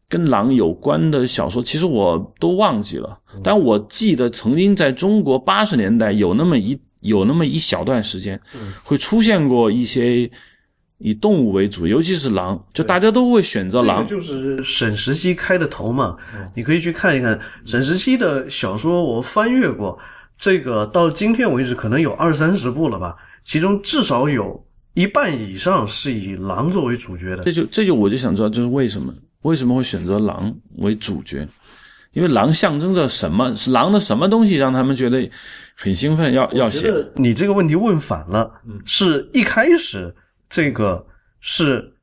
[0.07, 3.19] 跟狼有关的小说，其实我都忘记了。
[3.43, 8.39] 但我记得曾经在中国八十年代有那么一有那么一小段时间，
[8.83, 10.29] 会出现过一些。
[10.99, 14.05] 以动物为主，尤其是狼，就大家都会选择狼。
[14.05, 16.15] 这就是沈石溪开的头嘛，
[16.53, 19.97] 你可以去看一看沈石溪的小说，我翻阅过，
[20.38, 24.62] 这个到今天为止可能有二三十部了吧，其中至少有
[24.93, 27.43] 一半以上是以狼作为主角的。
[27.43, 31.47] 这就这就我就想知道，就是为什么为什么会选择狼为主角？
[32.12, 33.55] 因为狼象征着什么？
[33.55, 35.29] 是狼的什么东西让他们觉得
[35.75, 36.33] 很兴奋？
[36.33, 36.91] 要要写？
[37.15, 38.51] 你这个问题问反了，
[38.83, 40.13] 是一开始。
[40.49, 41.05] 这个
[41.39, 41.93] 是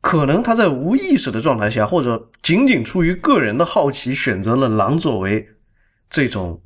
[0.00, 5.44] 可能他在无意识的状态下，或者仅仅出于个人的好奇，选择了狼作为
[6.08, 6.62] 这种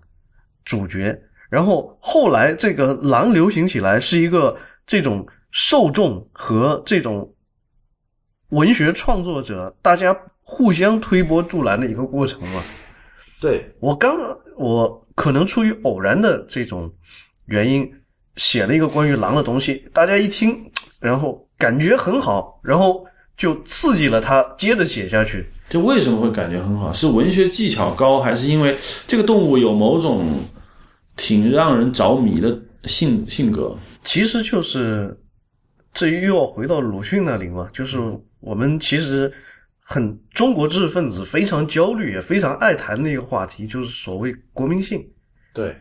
[0.65, 1.19] 主角。
[1.49, 4.55] 然后后来这个狼流行起来，是一个
[4.87, 7.35] 这种受众和这种
[8.51, 12.63] 文学创作者大家互相推波助澜的一个过程嘛。
[13.41, 14.17] 对我刚
[14.57, 16.93] 我可能出于偶然的这种
[17.47, 17.91] 原因。
[18.37, 20.69] 写了一个关于狼的东西，大家一听，
[21.05, 23.05] 然后感觉很好，然后
[23.37, 25.47] 就刺激了他接着写下去。
[25.69, 26.91] 就为什么会感觉很好？
[26.95, 28.75] 是文学技巧高，还是因为
[29.07, 30.25] 这个动物有某种
[31.15, 33.77] 挺让人着迷的性性格？
[34.03, 35.15] 其实就是
[35.93, 37.99] 这又要回到鲁迅那里嘛，就是
[38.41, 39.31] 我们其实
[39.81, 45.07] 很中国知识分子非常焦虑也非常爱谈的一个话题，就是所谓国民性。
[45.53, 45.77] 对，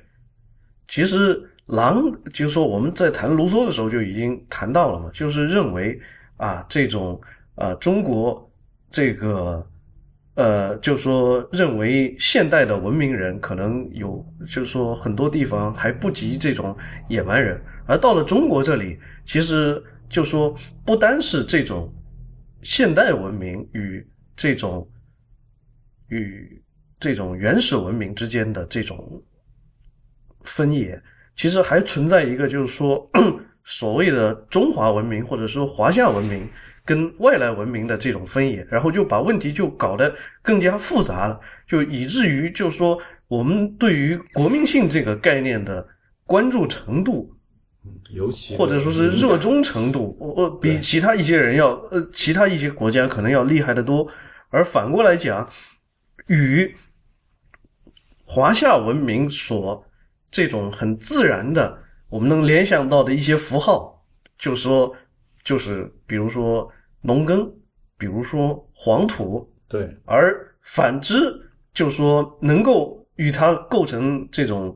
[0.90, 6.00] 其实狼就是说我们在谈卢梭的时候就已经谈到了嘛，就是认为
[6.38, 7.20] 啊这种
[7.56, 8.52] 啊中国
[8.90, 9.66] 这个
[10.36, 16.76] 呃，就说认为现代的文明人可能有，就是说很多地方还不及这种
[17.08, 21.94] 野蛮人，而到了中国这里，其实就说不单是这种
[22.64, 24.90] 现代文明与这种
[26.08, 26.62] 与
[27.00, 29.22] 这种原始文明之间的这种
[30.44, 31.00] 分野，
[31.36, 33.10] 其实还存在一个，就是说
[33.64, 36.48] 所谓的中华文明或者说华夏文明
[36.86, 45.88] 跟外来文明的这种分野，然后就把问题就搞得更加复杂了，就以至于就是说我们对于国民性这个概念的
[46.26, 47.30] 关注程度。
[48.12, 54.08] 尤其或者说是热衷程度，我我比其他一些人要呃，其他一些国家可能要厉害得多。
[54.50, 55.50] 而反过来讲，
[56.28, 56.74] 与
[58.24, 59.86] 华夏文明所
[60.34, 61.78] 这种很自然的，
[62.10, 64.04] 我们能联想到的一些符号，
[64.38, 64.94] 就说
[65.46, 66.70] 就是比如说
[67.02, 67.50] 农耕，
[67.98, 71.34] 比如说黄土，对，而反之，
[71.74, 74.76] 就说能够与它构成这种。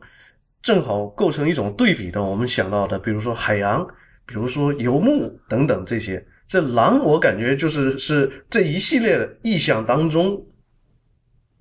[0.59, 3.87] 正好构成一种对比的，我们想到的，比如说海洋，
[4.25, 6.21] 比如说游牧等等这些。
[6.45, 10.45] 这狼，我感觉就是是这一系列意象当中，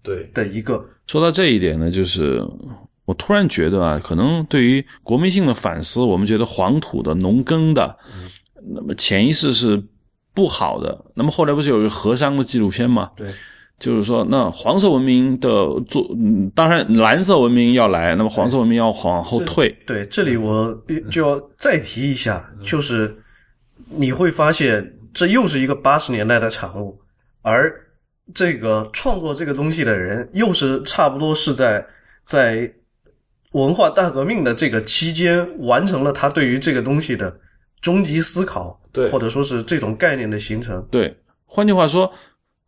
[0.02, 0.84] 对的一个。
[1.06, 2.42] 说到这一点呢，就是
[3.06, 7.96] 我突然觉得啊，可能对于国民性的反思，我们觉得黄土的、农耕的，
[8.74, 9.82] 那么潜意识是
[10.34, 11.04] 不好的。
[11.14, 13.10] 那么后来不是有一个和商的纪录片吗？
[13.16, 13.26] 对。
[13.78, 15.48] 就是说，那黄色文明的
[15.86, 16.08] 做，
[16.54, 19.68] 当然蓝色文明要来，那么黄色文明要往后退。
[19.86, 20.74] 对，这里我
[21.10, 23.14] 就要再提一下，就是
[23.90, 26.98] 你会发现，这又是一个八十年代的产物，
[27.42, 27.70] 而
[28.32, 31.86] 这个创作这个东西的人，又是差不多是在
[32.24, 32.72] 在
[33.52, 37.34] 文化大革命的这个期间，完成了他对于这个东西的
[37.80, 40.86] 终极思考，对，或者说是这种概念的形成。
[40.90, 42.10] 对，换句话说。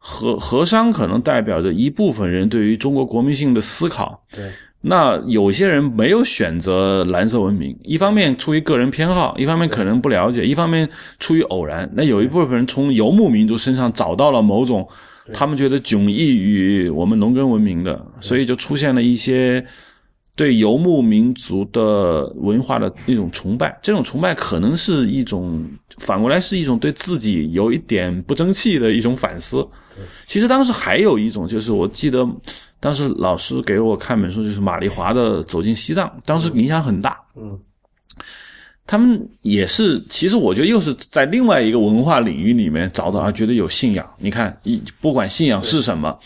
[0.00, 4.24] 和和商可能代表着一部分人对于中国国民性的思考。
[4.32, 4.48] 对，
[4.80, 10.88] 那有些人没有选择蓝色文明，一方面出于个人偏好，一方面可能不了解，一方面
[11.18, 11.90] 出于偶然。
[11.92, 14.88] 那有一部分人从游牧民族身上找到了某种
[15.32, 19.66] 他们觉得迥异于我们农耕文明的，所以就出现了一些。
[20.38, 29.66] 对游牧民族的文化的一种崇拜，这种崇拜可能是一种反过来是一种对自己有一点不争气的一种反思。
[30.29, 32.24] 其实当时还有一种，就是我记得
[32.79, 37.20] 当时老师给我看本书，就是马丽华的《走进西藏》，当时影响很大。
[37.35, 37.59] 嗯。
[38.90, 44.11] 他们也是，其实我觉得又是在另外一个文化领域里面找到啊，觉得有信仰。
[44.16, 46.18] 你看，一不管信仰是什么，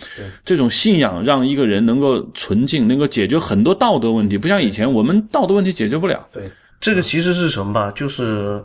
[0.44, 6.25] 这种信仰让一个人能够纯净，能够解决很多道德问题，不像以前我们道德问题解决不了。
[6.33, 6.48] 对，
[6.81, 7.90] 这个其实是什么吧？
[7.90, 8.64] 就是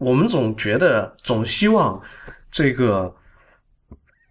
[0.00, 2.00] 我们总觉得，总希望
[2.50, 3.14] 这个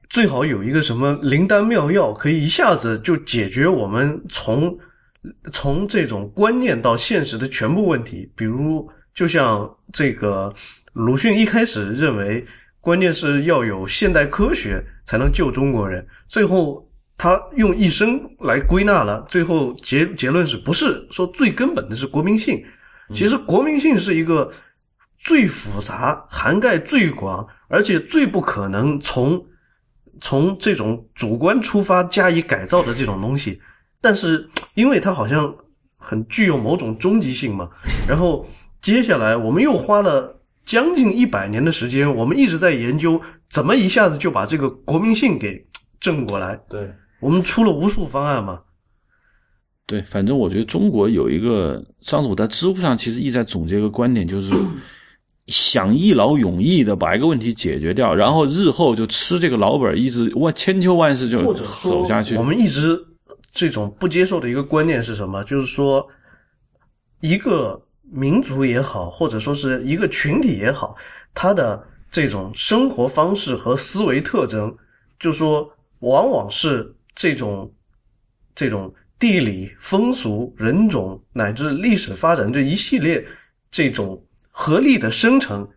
[0.09, 4.75] 最好有一个什么灵丹妙药，可以一下子就解决我们从。
[5.51, 10.53] 从这种观念到现实的全部问题，比如就像这个
[10.93, 12.45] 鲁迅一开始认为，
[12.79, 16.87] 关键是要有现代科学才能救中国人，最后
[17.17, 22.63] 他用一生来归纳了，最后结结论是不是说最根本的是国民性？
[23.13, 24.51] 其实国民性是一个
[25.17, 29.43] 最复杂、涵盖最广，而且最不可能从
[30.21, 33.61] 从这种主观出发加以改造的这种东西。
[34.07, 35.53] 但是，因为它好像
[35.99, 37.67] 很具有某种终极性嘛，
[38.07, 38.47] 然后
[38.81, 40.33] 接下来我们又花了
[40.65, 45.61] 将近一百年的时间，我们一直在研究怎么一下子就把这个国民性给
[45.99, 46.57] 正过来。
[46.69, 46.89] 对，
[47.19, 48.61] 我们出了无数方案嘛。
[49.85, 54.53] 对，反正我觉得中国有一个，上次我在知乎上其实一直在总结一个观点，就是
[55.47, 62.37] 想一劳永逸的把一个问题解决掉，然后日后就吃这个老本，一直万千秋万世就走下去。
[62.37, 62.97] 我们一直。
[63.57, 65.43] 这种不接受的一个观念是什么？
[65.43, 66.07] 就是说，
[67.21, 70.95] 一个民族也好，或者说是一个群体也好，
[71.33, 74.77] 他的这种生活方式和思维特征，
[75.17, 75.67] 就说
[76.01, 77.73] 往往是这种
[78.53, 83.25] 这种地理风俗、人种乃至历史发展这一系列
[83.71, 85.67] 这种合力的生成，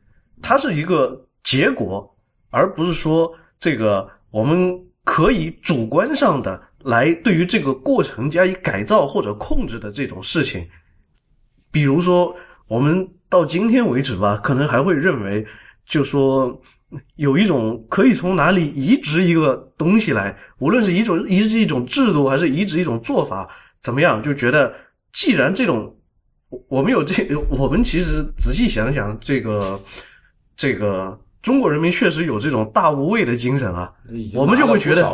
[0.43, 2.15] 它是一个结果，
[2.51, 6.69] 而不是说这个我们可以主观上的。
[6.85, 10.67] 来对于这个过程加以改造或者控制的这种事情，
[11.71, 12.35] 比如说
[12.69, 15.47] 我们到今天为止吧，可能还会认为，
[15.87, 16.61] 就说
[17.17, 23.49] 有一种可以从哪里移植一个东西来，无论是一种移植一种制度，还是移植一种做法，
[23.81, 24.23] 怎么样？
[24.23, 24.75] 就觉得
[25.13, 25.97] 既然这种，
[26.69, 27.15] 我们有这，
[27.51, 29.81] 我们其实仔细想想，这个
[30.57, 33.93] 这个中国人民确实有这种大无畏的精神啊，
[34.35, 35.09] 我们就会觉得。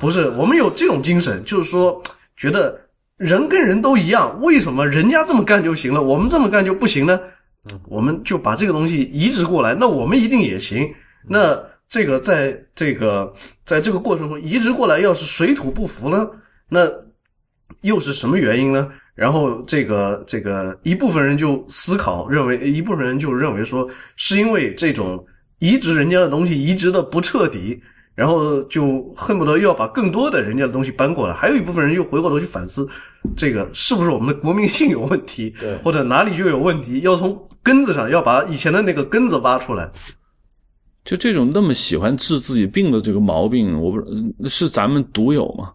[0.00, 2.02] 不是，我们有这种精神，就是说
[2.36, 2.80] 觉得
[3.16, 7.20] 人跟人都一样，为什么人家这么干就行了，我们这么干就不行呢？
[7.88, 10.88] 我们就把这个东西移植过来，那我们一定也行。
[11.28, 11.56] 那
[11.86, 13.32] 这个在这个
[13.64, 16.26] 在这个过程中移植过来，要是水土不服呢？
[16.68, 16.88] 那
[17.82, 18.90] 又是什么原因呢？
[19.14, 25.22] 然后这个这个一部分人就思考，认为一部分人就认为说，是因为这种
[25.60, 27.80] 移植人家的东西移植的不彻底，
[28.14, 31.32] 然后就恨不得又要把更多的人家的东西搬过来。
[31.32, 32.88] 还有一部分人又回过头去反思，
[33.36, 39.90] 这个是不是我们的国民性有问题，对或者哪里就有问题，要从根子上要把以前的那个根子挖出来。
[41.04, 45.72] 就这种那么喜欢治自己病的这个毛病，我不是是咱们独有吗？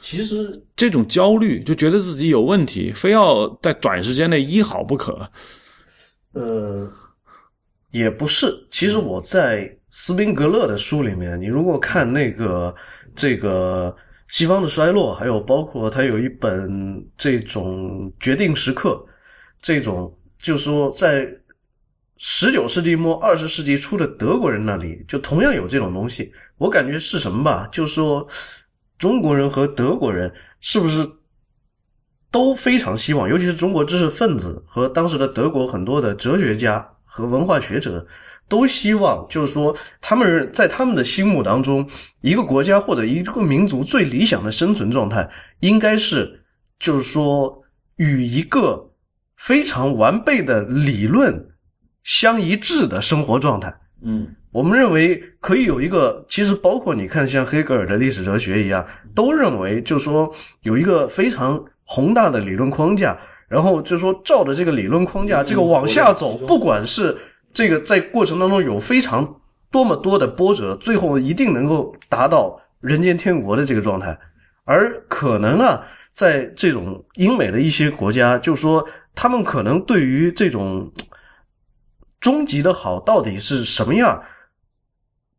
[0.00, 5.30] 其实 这种焦虑，就觉得自己有问题，非要在短时间内医好不可。
[6.32, 6.90] 呃，
[7.90, 8.52] 也不是。
[8.70, 12.74] 其实我在斯宾格勒的书里面，你如果看那个
[13.14, 13.94] 这个
[14.28, 19.04] 西方的衰落，还有包括他有一本这种决定时刻，
[19.60, 21.28] 这种就是说在
[22.18, 26.32] 十九世纪末二十世纪初的德国人那里，就同样有这种东西。
[26.58, 27.68] 我感觉是什么吧？
[27.72, 28.26] 就是说
[28.98, 31.08] 中国人和德国人是不是？
[32.32, 38.06] 都非常希望，尤其是中国知识分子和当时的德国很多的哲学家和文化学者，
[38.48, 41.84] 都希望，就是说，他们在他们的心目当中，
[42.20, 46.44] 一个国家或者一个民族最理想的生存状态，应该是，
[46.78, 47.62] 就是说，
[47.96, 48.92] 与一个
[49.36, 51.48] 非常完备的理论
[52.04, 53.74] 相一致的生活状态。
[54.02, 63.18] 嗯，我们认为可以有一个，其实包括你看，像黑格尔的历史哲学一样，都认为就是说有一个非常宏大的理论框架，
[63.50, 67.14] 然后就是说照着这个理论框架，这个往下走，不管是
[67.52, 74.16] 这个在过程当中有非常多么多的波折，最后一定能够达到人间天国的这个状态。
[74.64, 80.90] 而可能啊，在这种英美的一些国家，就是说他们可能对于这种。
[82.20, 84.22] 终极的好到底是什么样？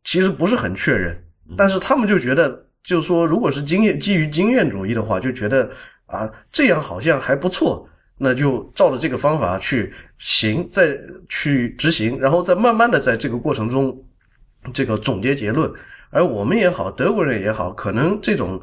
[0.02, 1.16] 其实不是很确认，
[1.56, 5.70] 但是他们就觉得，就是说，如果是经验基于经验主义的话，就觉得
[6.06, 7.88] 啊，这样好像还不错，
[8.22, 10.96] 那就照着这个方法去行，再
[11.28, 13.92] 去执行，然后再慢慢的在这个过程中，
[14.72, 15.68] 这个总结结论。
[16.10, 18.60] 而我们也好，德国人也好，可能这种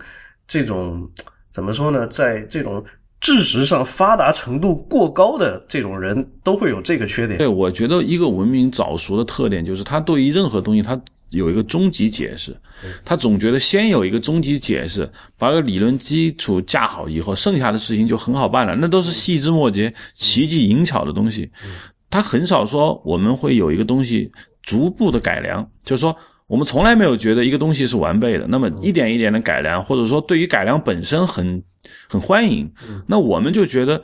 [0.47, 1.05] 这种
[1.51, 2.81] 怎么说呢，在这种。
[3.21, 7.37] 知识上发达程度过高的这种人都会有这个缺点。
[7.37, 10.97] 对，我觉得一个文明早熟的特点就是，他对于任何东西，他
[11.29, 12.55] 有一个终极解释。
[13.03, 18.75] 他总觉得先有一个终极解释，把个理论基础架好以后，剩下的事情就很好办了。
[18.75, 21.49] 那都是细枝末节、奇技淫巧的东西。
[22.09, 24.31] 他很少说我们会有一个东西
[24.63, 26.15] 逐步的改良，就是说。
[26.49, 31.61] 我们从来没有觉得一个东西是完备的，那么一点一点的改良，或者说对于改良本身很
[32.07, 32.67] 很欢迎，
[33.05, 34.03] 那我们就觉得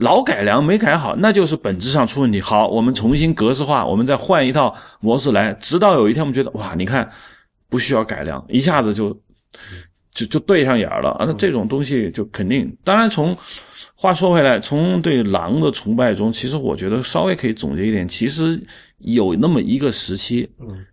[0.00, 2.40] 老改良没改好，那就是本质上出问题。
[2.40, 7.10] 好，我们重新格式化，我们再换一套模式来，直到有一天我们觉得哇，你看
[7.68, 9.10] 不需要改良，一下子就
[10.12, 11.24] 就就对上眼了啊！
[11.26, 13.36] 那这种东西就肯定，当然从。
[13.96, 18.60] 话说回来，从对狼的崇拜中，其实我觉得稍微可以总结一点，其实
[18.98, 20.46] 有那么一个时期，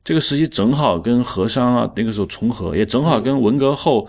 [0.03, 4.07] 这个时期正好跟和商啊那个时候重合，也正好跟文革后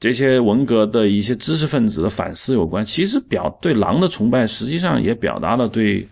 [0.00, 2.84] 这些文革的一些知识分子的反思有关。
[2.84, 6.06] 其实表对狼的崇拜，实际上也表达了对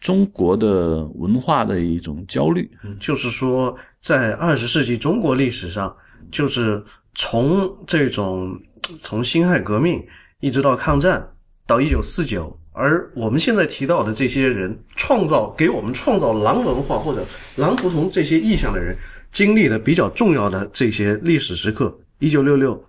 [0.00, 2.70] 中国的文化的一种焦虑。
[2.84, 5.94] 嗯就是说，在二十世纪中国历史上，
[6.30, 6.82] 就是
[7.14, 8.58] 从这种
[9.00, 10.02] 从辛亥革命。
[10.44, 11.24] 一直到抗战，
[11.68, 18.98] 到一九四九，而我们现在提到的这些人，创造给我们创造狼文化或者狼图腾这些意象的人，
[19.30, 22.82] 经历了比较重要的这些历史时刻，一九六六，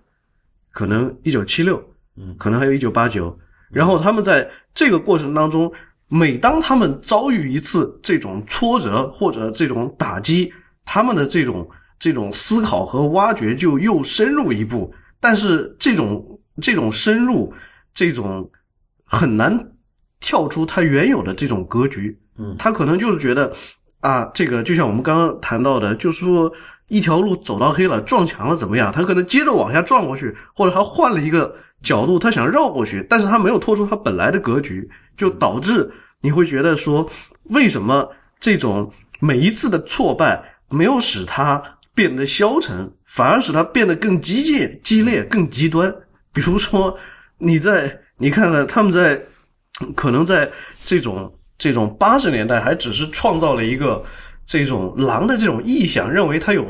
[0.70, 1.82] 可能一九七六，
[2.16, 3.36] 嗯，可能还有一九八九，
[3.70, 5.70] 然后他们在这个过程当中，
[6.08, 10.52] 每当他们遭遇一次这种挫折或者这种打击，
[10.84, 11.68] 他们的这种
[11.98, 16.24] 这种思考和挖掘就又深入一步，但是这种。
[16.62, 17.52] 这种深入，
[17.92, 18.48] 这种
[19.04, 19.72] 很难
[20.20, 22.16] 跳出他原有的这种格局。
[22.38, 23.52] 嗯，他可能就是觉得
[23.98, 26.48] 啊，这个就像我们刚刚谈到的，就是说
[26.88, 28.92] 一条路走到黑了，撞墙了怎么样？
[28.92, 37.08] 他可能接着往下撞过去，或者他换了一个角度，他想绕过去，但是他没有拖出他本来的格局，就导致你会觉得说，
[37.44, 38.08] 为什么
[38.38, 41.62] 这种每一次的挫败没有使他
[41.94, 45.94] 变得消沉，反而使他变得更激进、激烈、更极端。
[46.32, 46.96] 比如说，
[47.38, 49.22] 你在你看看他们在
[49.94, 50.50] 可能在
[50.84, 54.04] 这种这种八十年代还只是创造了一个
[54.46, 56.68] 这种狼的这种臆想，认为它有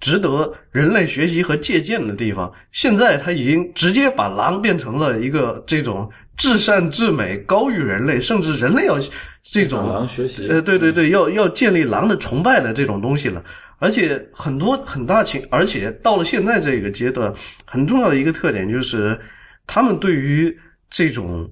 [0.00, 2.52] 值得人类学习和借鉴的地方。
[2.72, 8.96] 现在他已经直接把狼变成了一个这种至善至美、高于人类，甚至人类要
[9.42, 13.42] 这种狼学习呃，对对对，要要建立狼的崇拜的这种东西了。
[13.80, 17.32] 而且很多很大情，而且到了现在这个阶段，
[17.64, 19.18] 很重要的一个特点就是，
[19.66, 20.56] 他们对于
[20.90, 21.48] 这种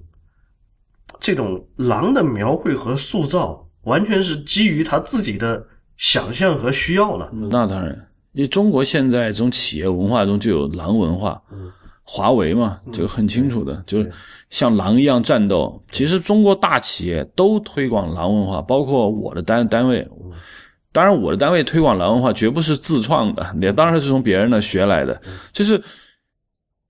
[1.19, 5.65] 这种狼的描绘和塑造，完全是基于他自己的
[5.95, 7.31] 想象和需要了。
[7.33, 11.41] 那当然，因为中国现在这种企业文化中就有狼文化，
[12.03, 14.11] 华为嘛，就很清楚的，就是
[14.49, 15.81] 像狼一样战斗。
[15.91, 20.07] 其实中国大企业都推广狼文化，包括我的单单位。
[20.91, 25.21] 当然，我的单位推广狼文化绝不是自创的，也当然是从别人那学来的。
[25.53, 25.81] 就是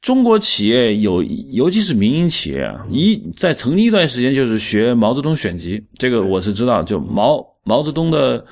[0.01, 6.81] 中国企业有，尤其是民营企业啊，一在曾经一段时间就是学毛泽东选集，这个我是知道。
[6.83, 8.45] 就毛毛泽东的，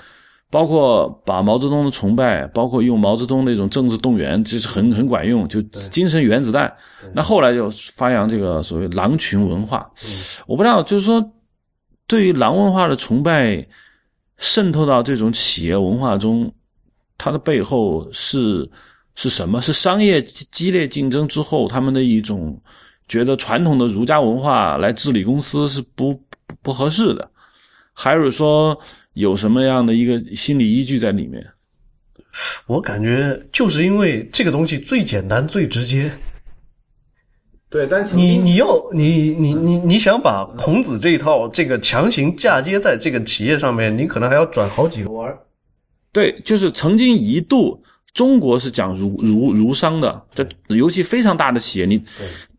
[0.49, 6.73] 包括把毛泽东的崇拜，包括用毛泽东那种政治动员，这是很很管用，就精神原子弹。
[7.13, 9.89] 那后来就发扬这个所谓狼群文化。
[10.47, 11.23] 我不知道，就是说
[12.07, 13.65] 对于狼文化的崇拜。
[14.37, 16.53] 渗透到这种企业文化中，
[17.17, 18.69] 它的背后是
[19.15, 19.61] 是什么？
[19.61, 22.61] 是商业激烈竞争之后，他们的一种
[23.07, 26.21] 觉得传统的儒家文化来治理公司是不
[26.61, 27.31] 不合适的，
[27.93, 28.77] 还是说
[29.13, 31.45] 有什么样的一个心理依据在里面？
[32.67, 36.11] 我感觉就是因为这个东西最简单、最直接。
[37.69, 45.33] 对，但你你要你你你你想把孔子这一套这个强行嫁接在这个企业上面，你可能还要转好几个弯。
[46.11, 47.81] 对，就是曾经一度
[48.15, 52.03] 中国是讲儒儒儒商的，这尤其非常大的企业，你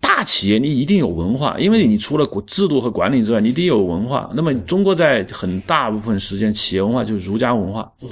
[0.01, 4.31] 大企业你一定有文化，因为你除了制度和管理之外，你得有文化。
[4.35, 7.91] 那么中国在很大部分时间，企业文化就是儒家文化。
[8.03, 8.11] 嗯，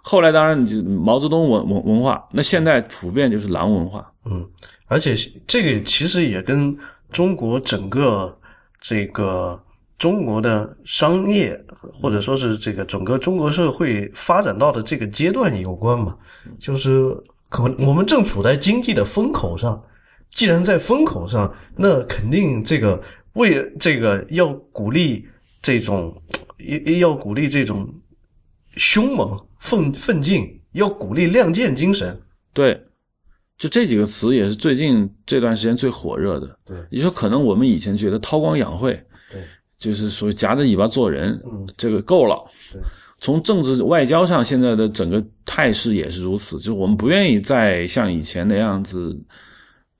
[0.00, 4.10] 后来当然你就毛泽东文文文化，那现在普遍就是狼文化。
[4.24, 4.44] 嗯。
[4.88, 5.14] 而且
[5.46, 6.74] 这个其实也跟
[7.10, 8.38] 中国整个
[8.80, 9.60] 这个
[9.98, 11.58] 中国的商业，
[11.92, 16.16] 或者说是这个整个中国社会发展到的这个阶段有关嘛。
[16.58, 17.16] 就是
[17.48, 19.82] 可我们正处在经济的风口上，
[20.30, 23.02] 既然在风口上，那肯定这个
[23.34, 25.26] 为这个要鼓励
[25.62, 26.14] 这种
[27.00, 27.88] 要鼓励这种
[28.76, 32.20] 凶猛奋奋进，要鼓励亮剑精神。
[32.52, 32.82] 对。
[33.58, 36.58] 就这几个词也是最近这段时间最火热的。
[36.62, 39.05] 对，你说可能我们以前觉得韬光养晦，对，
[39.78, 42.36] 就是属于夹着尾巴做人，嗯，这个够了。
[42.72, 42.80] 对，
[43.18, 49.18] 从政治外交上，现在的整个态势也是如此，就是我们不愿意再像以前那样子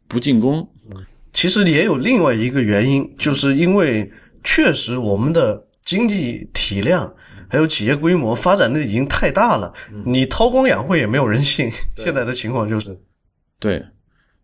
[0.08, 0.58] 不进攻。
[0.94, 4.10] 嗯，其实也有另外一个原因，就是因为
[4.44, 7.12] 确实我们的经济体量
[7.48, 9.72] 还有企业规模发展的已经太大了，
[10.04, 11.68] 你韬光养晦也没有人信。
[11.96, 12.98] 现在的情况就是。
[13.58, 13.82] 对，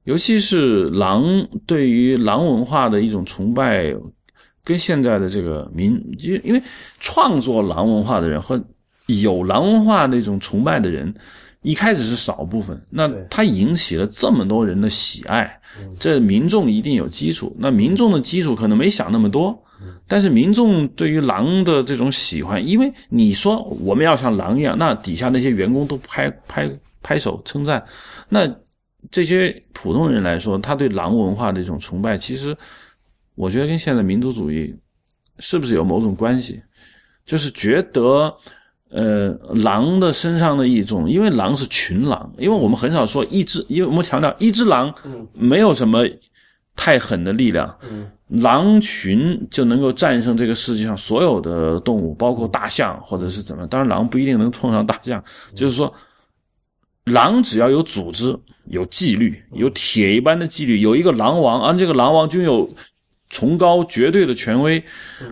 [0.05, 1.25] 尤其是狼
[1.67, 3.95] 对于狼文化的一种崇拜，
[4.65, 6.63] 跟现在的这个民，因因为
[7.01, 8.63] 创作狼文化的人和
[9.07, 11.13] 有狼文化那种崇拜的人，
[11.63, 15.61] 一开始是少部分，那他引起了这么多人的喜爱，
[15.99, 17.55] 这民众一定有基础。
[17.59, 19.57] 那民众的基础可能没想那么多，
[20.07, 26.71] 但是民众对于狼的这种喜欢，因为你说我们要像狼一样，那底下那些员工都拍拍
[27.03, 27.85] 拍手称赞，
[28.29, 28.49] 那。
[29.11, 32.57] 这些普通人来说，他对狼文化的一种崇拜，其实
[33.35, 34.75] 我觉得跟现在民族主义
[35.39, 36.63] 是不是有某种关系？
[37.25, 38.35] 就是觉得，
[38.91, 44.95] 呃，狼的身上的一种，因为狼是群狼，因为我们很少说一只，因为我们强调一只狼
[45.33, 46.07] 没有什么
[46.75, 47.79] 太狠的力量，
[48.29, 55.23] 狼群就能够战胜这个世界上所有的动物，包括大象或者是怎么，当然狼不一定能碰上大象，
[55.55, 55.93] 就是说。
[57.07, 58.33] 狼只要有组织、
[58.67, 62.71] 有纪律、有铁一般的纪律，有一个狼王，而这个狼王具有
[63.33, 64.81] 崇高绝对的权威，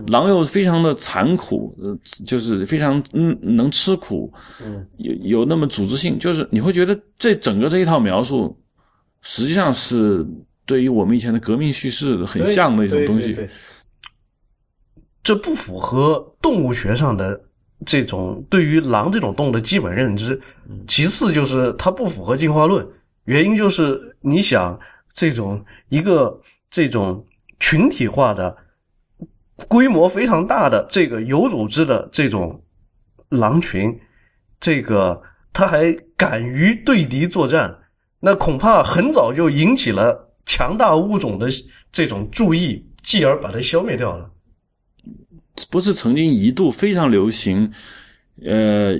[0.07, 4.29] 狼又非常的残酷，呃，就是非常嗯能吃苦，
[4.61, 8.53] 嗯，有有那么组织性，就是你会觉得这整个这一套描述，
[9.21, 10.27] 实际上是
[10.65, 13.37] 对于我们以前的革命叙事很像的一种东西。
[15.23, 17.41] 这不符合动物学上的。
[17.83, 20.39] 这种对于狼这种动物的基本认知，
[20.87, 22.87] 其次就是它不符合进化论。
[23.23, 24.79] 原因就是你想，
[25.15, 26.39] 这种一个
[26.69, 27.25] 这种
[27.61, 28.57] 群体化的、
[29.69, 32.61] 规模非常大的这个有组织的这种
[33.29, 33.97] 狼群，
[34.59, 35.21] 这个
[35.53, 37.77] 他还敢于对敌作战，
[38.19, 41.47] 那恐怕很早就引起了强大物种的
[41.91, 44.29] 这种注意，继而把它消灭掉了。
[45.69, 47.71] 不是曾经一度非常流行，
[48.43, 48.97] 呃，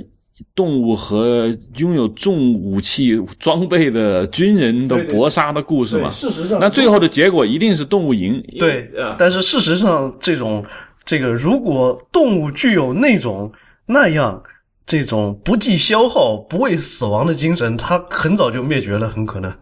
[0.56, 6.10] 动物和拥有重武器装备的军人的搏杀的故事嘛？
[6.10, 8.44] 事实上，那最后的结果一定是动物赢。
[8.60, 10.66] 对，但是事实上，这种
[11.06, 13.52] 这个如果动物具有那种
[13.86, 14.42] 那样
[14.86, 19.54] 这种不计消耗、不畏死亡的精神，它很早就灭绝了，很可能，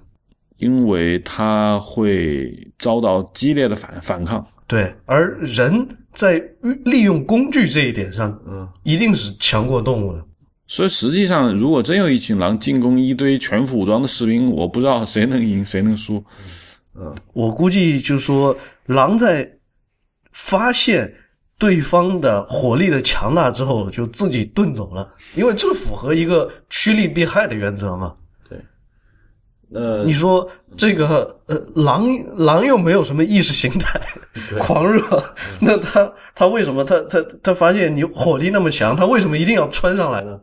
[0.58, 4.46] 因为它会遭到激烈的反反抗。
[4.68, 6.42] 对，而人在
[6.86, 10.24] 利用工具这一点上，嗯，一定是强过动物的。
[10.72, 16.24] 所以实际上，如果真有一群狼进攻一堆全副武装的士兵，我不知道谁能赢，谁能输。
[16.94, 18.56] 嗯，我估计就是说，
[18.86, 19.50] 狼在
[20.32, 21.12] 发现
[21.58, 28.16] 对方的火力的强大之后，就自己遁走了，因为这符合一个趋利避害的原则嘛。
[29.72, 30.48] 呃，你说
[30.78, 34.00] 这个呃，狼狼又没有什么意识形态，
[34.60, 35.02] 狂热，
[35.60, 40.40] 那他他为什么他他他发现你火力那么强，他为什么一定要穿上来呢？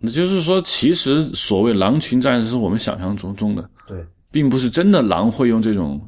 [0.00, 3.98] 那就是说，其实所谓狼群战士是我们想象中中的，对，
[4.30, 6.00] 并不是真的狼会用这种，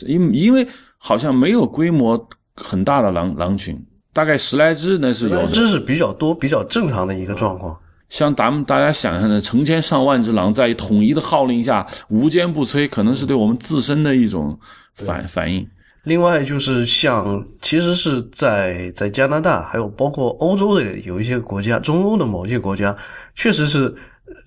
[0.00, 0.66] 因因为
[0.98, 3.78] 好像没有规模很大的狼狼群，
[4.12, 7.76] 大概十来只那是有，这是比较多、比较正常的一个状况。
[8.10, 14.58] 像咱们大家想象的成千上万只狼在统一的号令下无坚不摧，可能是对我们自身的一种
[14.94, 15.66] 反反应。
[16.04, 22.96] 另外就是像，其实是在在加拿大，还有包括欧洲的有一些国家，中欧的某些国家，
[23.36, 23.94] 确实是，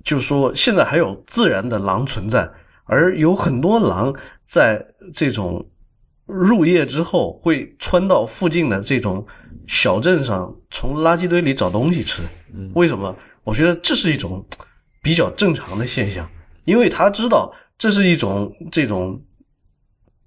[0.04, 2.50] 就是说现在还有自然的狼存在，
[2.84, 5.66] 而有很多狼在这种
[6.26, 9.26] 入夜之后会窜到附近的这种
[9.66, 12.22] 小镇上，从垃圾堆里找东西吃。
[12.74, 13.16] 为什么？
[13.46, 14.46] 我觉得这是一种
[15.02, 16.30] 比较正常的现象，
[16.66, 19.22] 因为他知道这是一种这种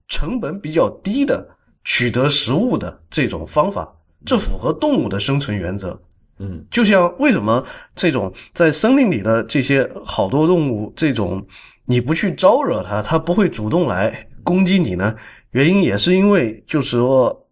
[0.09, 1.49] 成本比较低的
[1.85, 3.89] 取得食物的这种方法，
[4.27, 6.01] 这符合动物的生存原则。
[6.39, 11.47] 嗯，就像为什么这种在森林里的这些好多动物，这种
[11.85, 15.15] 你不去招惹它，它不会主动来攻击你呢？
[15.53, 17.47] 原因也是因为，就是说，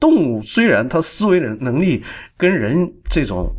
[0.00, 2.02] 动物虽然它思维能能力
[2.36, 3.54] 跟人这种。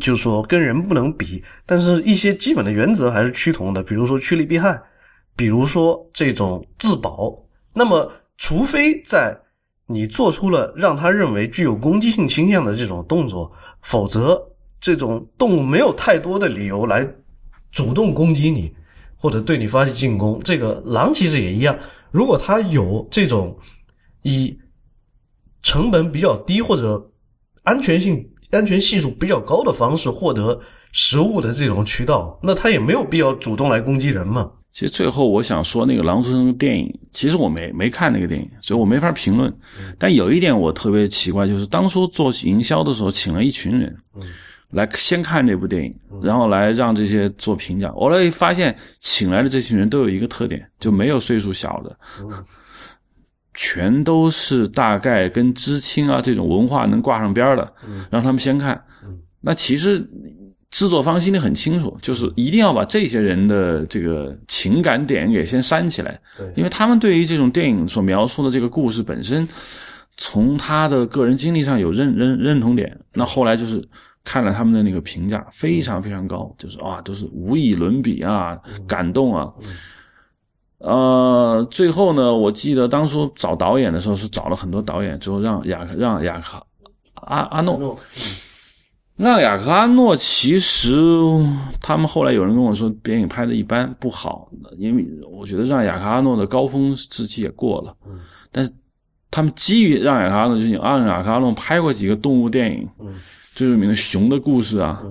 [0.00, 3.82] 就是说，跟人不能比，但是一些基本的原则还是趋同的。
[3.82, 4.80] 比如说趋利避害，
[5.36, 7.36] 比如说这种自保。
[7.72, 9.36] 那么，除非在
[9.86, 14.40] 你做出了让他认为具有攻击性倾向的这种动作，否则
[14.80, 17.08] 这种动物没有太多的理由来
[17.72, 18.74] 主动攻击你，
[19.16, 20.40] 或者对你发起进攻。
[20.44, 21.78] 这个狼其实也一样，
[22.10, 23.56] 如果它有这种
[24.22, 24.58] 以
[25.62, 27.10] 成本比较低或者
[27.62, 28.30] 安全性。
[28.50, 30.60] 安全系数比较高的方式获得
[30.92, 34.48] 食物的这种渠道，那他也没有必要主动来攻击人嘛。
[34.74, 39.50] 其实最后我想说，那个《狼图腾》电影，其实我没没看那个电影，所以我没法评论。
[40.00, 43.96] 但有一点我特别奇怪，就是当初做营销的时候，请了一群人
[44.70, 47.88] 来先看这部电影，然后来让这些做评价。
[47.92, 51.96] 后来发现，请来的这群人都有一个特点，就没有岁数小的。
[53.54, 57.72] 全都是大概跟知青啊这种文化能挂上边的，
[58.10, 58.82] 让他们先看。
[59.40, 60.04] 那其实
[60.74, 66.20] 制作方心里很清楚，就是一定要把这些人的这个情感点给先煽起来，
[66.56, 69.48] 因为他们对于这种电影所描述的这个故事本身，
[70.16, 72.98] 从他的个人经历上有认认认同点。
[73.12, 73.88] 那后来就是
[74.24, 78.58] 看了他们的那个评价，非常非常高，就是啊，都是无以伦比啊，
[78.88, 79.48] 感动啊。
[80.78, 86.60] 呃，最后呢，我记得当初找导演的时候是找了很多导演，之后让雅克让雅克
[87.14, 87.96] 阿阿诺，
[89.16, 90.16] 让雅克阿诺。
[90.16, 90.94] 其实
[91.80, 97.94] 他们后来有人跟我说，电影拍的一般不好，因为我觉得让雅克阿诺的高峰时期也过了。
[98.50, 98.70] 但是
[99.30, 102.88] 他们基于让雅克阿诺，就让雅克阿诺拍过几个动物电影，
[103.54, 105.02] 最著名的《熊的故事》啊，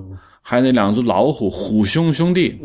[0.42, 2.60] 还有那两只老虎虎兄兄弟。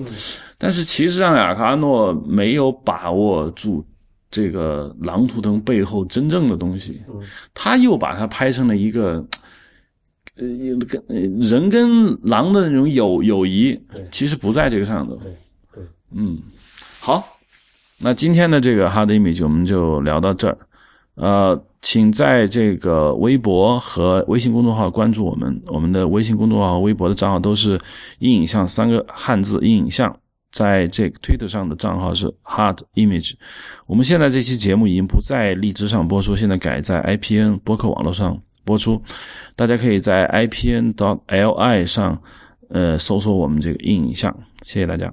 [0.56, 3.84] 但是其实让雅克阿诺没有把握住
[4.28, 7.00] 这个狼图腾背后真正的东西，
[7.54, 9.24] 他又把它拍成了一个，
[10.38, 10.46] 呃，
[10.86, 11.02] 跟
[11.40, 13.78] 人跟狼的那种友友谊，
[14.10, 15.16] 其实不在这个上头。
[15.16, 15.32] 对
[15.74, 16.38] 对，嗯，
[17.00, 17.36] 好，
[17.98, 20.56] 那今天的这个 Hard Image 我们就聊到这儿。
[21.16, 27.80] 呃，请在这个微博和微信公众号关注我们，我们的微信公众号和微博的账号都是
[28.20, 30.16] “阴影像”三个汉字“阴影像”。
[30.50, 33.34] 在这个推特上的账号是 Hard Image。
[33.86, 39.02] 我们现在这期节目已经不在荔枝上播出，现在改在 IPN 播客网络上播出。
[39.56, 42.20] 大家可以在 IPN dot li 上
[42.68, 45.10] 呃搜索我们这个印象，谢谢大家。